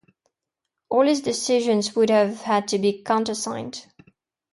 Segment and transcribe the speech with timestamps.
[0.89, 3.85] All his decisions would have had to be countersigned.